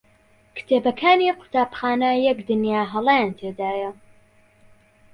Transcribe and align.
کتێبەکانی 0.55 1.35
قوتابخانە 1.39 2.11
یەک 2.27 2.39
دنیا 2.49 2.81
هەڵەیان 2.93 3.31
تێدایە. 3.39 3.91